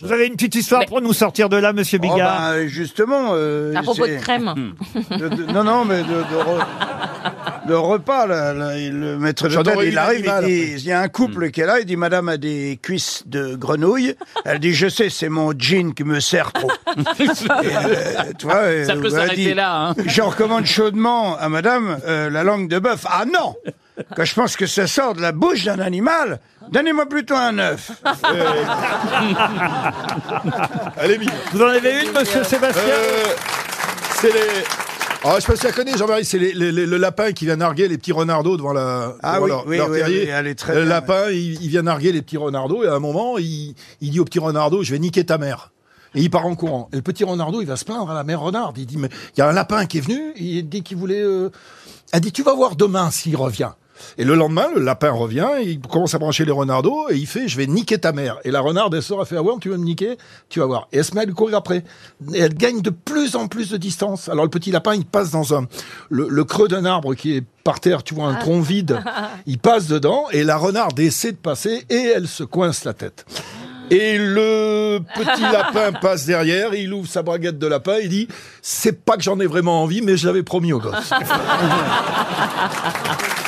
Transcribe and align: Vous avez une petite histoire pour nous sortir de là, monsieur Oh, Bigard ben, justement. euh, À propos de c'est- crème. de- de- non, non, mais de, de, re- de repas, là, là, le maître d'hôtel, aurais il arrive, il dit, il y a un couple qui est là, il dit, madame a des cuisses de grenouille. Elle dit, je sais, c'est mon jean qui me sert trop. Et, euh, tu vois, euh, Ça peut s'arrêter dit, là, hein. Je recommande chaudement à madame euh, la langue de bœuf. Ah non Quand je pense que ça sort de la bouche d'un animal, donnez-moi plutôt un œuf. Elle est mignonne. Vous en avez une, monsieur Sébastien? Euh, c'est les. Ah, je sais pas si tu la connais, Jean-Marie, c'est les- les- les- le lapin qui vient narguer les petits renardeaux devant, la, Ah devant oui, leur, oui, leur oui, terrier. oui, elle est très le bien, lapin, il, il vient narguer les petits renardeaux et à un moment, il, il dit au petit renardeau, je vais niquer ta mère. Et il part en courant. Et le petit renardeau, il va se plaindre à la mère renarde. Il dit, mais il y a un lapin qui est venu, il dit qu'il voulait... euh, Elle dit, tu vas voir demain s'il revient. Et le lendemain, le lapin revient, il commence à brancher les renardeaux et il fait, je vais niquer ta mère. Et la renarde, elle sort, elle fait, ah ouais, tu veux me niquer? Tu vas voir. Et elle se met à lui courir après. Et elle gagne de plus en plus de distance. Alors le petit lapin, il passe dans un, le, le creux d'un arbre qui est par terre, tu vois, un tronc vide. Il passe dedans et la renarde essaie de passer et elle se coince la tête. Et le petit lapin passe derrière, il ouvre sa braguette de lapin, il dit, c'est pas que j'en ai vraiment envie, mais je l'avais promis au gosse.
Vous 0.00 0.12
avez 0.12 0.28
une 0.28 0.34
petite 0.34 0.54
histoire 0.54 0.86
pour 0.86 1.00
nous 1.00 1.12
sortir 1.12 1.48
de 1.48 1.56
là, 1.56 1.72
monsieur 1.72 1.98
Oh, 2.00 2.02
Bigard 2.06 2.52
ben, 2.52 2.68
justement. 2.68 3.30
euh, 3.32 3.74
À 3.74 3.82
propos 3.82 4.06
de 4.06 4.12
c'est- 4.12 4.18
crème. 4.18 4.74
de- 5.10 5.28
de- 5.28 5.52
non, 5.52 5.64
non, 5.64 5.84
mais 5.84 6.02
de, 6.02 6.08
de, 6.08 6.36
re- 6.36 6.64
de 7.68 7.74
repas, 7.74 8.26
là, 8.26 8.52
là, 8.52 8.76
le 8.76 9.18
maître 9.18 9.48
d'hôtel, 9.48 9.74
aurais 9.76 9.88
il 9.88 9.98
arrive, 9.98 10.32
il 10.42 10.46
dit, 10.46 10.72
il 10.78 10.84
y 10.84 10.92
a 10.92 11.00
un 11.00 11.08
couple 11.08 11.50
qui 11.50 11.60
est 11.60 11.66
là, 11.66 11.78
il 11.80 11.86
dit, 11.86 11.96
madame 11.96 12.28
a 12.28 12.36
des 12.36 12.78
cuisses 12.82 13.22
de 13.26 13.54
grenouille. 13.54 14.14
Elle 14.44 14.58
dit, 14.58 14.74
je 14.74 14.88
sais, 14.88 15.10
c'est 15.10 15.28
mon 15.28 15.52
jean 15.56 15.94
qui 15.94 16.04
me 16.04 16.20
sert 16.20 16.52
trop. 16.52 16.70
Et, 17.20 17.28
euh, 17.28 18.32
tu 18.38 18.46
vois, 18.46 18.56
euh, 18.56 18.84
Ça 18.84 18.96
peut 18.96 19.10
s'arrêter 19.10 19.36
dit, 19.36 19.54
là, 19.54 19.88
hein. 19.88 19.94
Je 20.04 20.22
recommande 20.22 20.66
chaudement 20.66 21.36
à 21.36 21.48
madame 21.48 21.98
euh, 22.06 22.30
la 22.30 22.42
langue 22.42 22.68
de 22.68 22.78
bœuf. 22.78 23.04
Ah 23.08 23.24
non 23.26 23.54
Quand 24.16 24.24
je 24.24 24.34
pense 24.34 24.56
que 24.56 24.66
ça 24.66 24.86
sort 24.86 25.14
de 25.14 25.20
la 25.20 25.32
bouche 25.32 25.64
d'un 25.64 25.78
animal, 25.78 26.40
donnez-moi 26.70 27.06
plutôt 27.06 27.34
un 27.36 27.58
œuf. 27.58 27.90
Elle 30.96 31.10
est 31.12 31.18
mignonne. 31.18 31.34
Vous 31.52 31.62
en 31.62 31.68
avez 31.68 32.04
une, 32.04 32.12
monsieur 32.12 32.44
Sébastien? 32.44 32.82
Euh, 32.82 33.24
c'est 34.20 34.32
les. 34.32 34.87
Ah, 35.24 35.34
je 35.36 35.40
sais 35.40 35.46
pas 35.48 35.54
si 35.56 35.60
tu 35.60 35.66
la 35.66 35.72
connais, 35.72 35.96
Jean-Marie, 35.98 36.24
c'est 36.24 36.38
les- 36.38 36.52
les- 36.54 36.70
les- 36.70 36.86
le 36.86 36.96
lapin 36.96 37.32
qui 37.32 37.44
vient 37.44 37.56
narguer 37.56 37.88
les 37.88 37.98
petits 37.98 38.12
renardeaux 38.12 38.56
devant, 38.56 38.72
la, 38.72 39.14
Ah 39.22 39.34
devant 39.34 39.44
oui, 39.44 39.50
leur, 39.50 39.66
oui, 39.66 39.76
leur 39.76 39.90
oui, 39.90 39.98
terrier. 39.98 40.22
oui, 40.22 40.28
elle 40.28 40.46
est 40.46 40.54
très 40.54 40.74
le 40.74 40.82
bien, 40.82 40.88
lapin, 40.90 41.30
il, 41.30 41.60
il 41.60 41.68
vient 41.68 41.82
narguer 41.82 42.12
les 42.12 42.22
petits 42.22 42.36
renardeaux 42.36 42.84
et 42.84 42.86
à 42.86 42.94
un 42.94 43.00
moment, 43.00 43.36
il, 43.36 43.74
il 44.00 44.10
dit 44.10 44.20
au 44.20 44.24
petit 44.24 44.38
renardeau, 44.38 44.84
je 44.84 44.92
vais 44.92 44.98
niquer 45.00 45.24
ta 45.26 45.36
mère. 45.36 45.72
Et 46.14 46.20
il 46.22 46.30
part 46.30 46.46
en 46.46 46.54
courant. 46.54 46.88
Et 46.92 46.96
le 46.96 47.02
petit 47.02 47.24
renardeau, 47.24 47.60
il 47.60 47.66
va 47.66 47.76
se 47.76 47.84
plaindre 47.84 48.10
à 48.10 48.14
la 48.14 48.22
mère 48.24 48.40
renarde. 48.40 48.78
Il 48.78 48.86
dit, 48.86 48.96
mais 48.96 49.08
il 49.36 49.40
y 49.40 49.42
a 49.42 49.48
un 49.48 49.52
lapin 49.52 49.84
qui 49.86 49.98
est 49.98 50.00
venu, 50.00 50.32
il 50.36 50.66
dit 50.68 50.82
qu'il 50.82 50.96
voulait... 50.96 51.20
euh, 51.20 51.50
Elle 52.12 52.20
dit, 52.20 52.32
tu 52.32 52.42
vas 52.44 52.54
voir 52.54 52.76
demain 52.76 53.10
s'il 53.10 53.36
revient. 53.36 53.70
Et 54.16 54.24
le 54.24 54.34
lendemain, 54.34 54.68
le 54.74 54.82
lapin 54.82 55.10
revient, 55.10 55.48
il 55.62 55.80
commence 55.80 56.14
à 56.14 56.18
brancher 56.18 56.44
les 56.44 56.52
renardeaux 56.52 57.08
et 57.10 57.16
il 57.16 57.26
fait, 57.26 57.48
je 57.48 57.56
vais 57.56 57.66
niquer 57.66 57.98
ta 57.98 58.12
mère. 58.12 58.38
Et 58.44 58.50
la 58.50 58.60
renarde, 58.60 58.94
elle 58.94 59.02
sort, 59.02 59.20
elle 59.20 59.26
fait, 59.26 59.36
ah 59.36 59.42
ouais, 59.42 59.52
tu 59.60 59.68
veux 59.68 59.76
me 59.76 59.84
niquer? 59.84 60.16
Tu 60.48 60.60
vas 60.60 60.66
voir. 60.66 60.88
Et 60.92 60.98
elle 60.98 61.04
se 61.04 61.14
met 61.14 61.22
à 61.22 61.24
lui 61.24 61.34
courir 61.34 61.58
après. 61.58 61.84
Et 62.34 62.38
elle 62.38 62.54
gagne 62.54 62.80
de 62.80 62.90
plus 62.90 63.36
en 63.36 63.48
plus 63.48 63.70
de 63.70 63.76
distance. 63.76 64.28
Alors 64.28 64.44
le 64.44 64.50
petit 64.50 64.70
lapin, 64.70 64.94
il 64.94 65.06
passe 65.06 65.30
dans 65.30 65.54
un, 65.54 65.66
le, 66.10 66.28
le 66.28 66.44
creux 66.44 66.68
d'un 66.68 66.84
arbre 66.84 67.14
qui 67.14 67.36
est 67.36 67.44
par 67.64 67.80
terre, 67.80 68.02
tu 68.02 68.14
vois, 68.14 68.28
un 68.28 68.34
tronc 68.34 68.60
vide. 68.60 69.00
Il 69.46 69.58
passe 69.58 69.88
dedans 69.88 70.24
et 70.32 70.42
la 70.42 70.56
renarde 70.56 70.98
essaie 71.00 71.32
de 71.32 71.36
passer 71.36 71.84
et 71.90 72.12
elle 72.16 72.26
se 72.26 72.42
coince 72.42 72.84
la 72.84 72.94
tête. 72.94 73.26
Et 73.90 74.18
le 74.18 75.00
petit 75.14 75.42
lapin 75.52 75.92
passe 75.92 76.26
derrière, 76.26 76.74
il 76.74 76.92
ouvre 76.92 77.08
sa 77.08 77.22
braguette 77.22 77.58
de 77.58 77.66
lapin, 77.66 77.96
il 78.02 78.08
dit, 78.08 78.28
c'est 78.62 79.04
pas 79.04 79.16
que 79.16 79.22
j'en 79.22 79.38
ai 79.40 79.46
vraiment 79.46 79.82
envie, 79.82 80.02
mais 80.02 80.16
je 80.16 80.26
l'avais 80.26 80.42
promis 80.42 80.72
au 80.72 80.78
gosse. 80.78 81.10